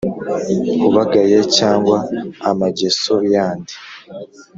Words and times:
Ubagaye 0.87 1.37
cyangwa 1.57 1.97
amageso 2.49 3.13
yandi 3.33 3.73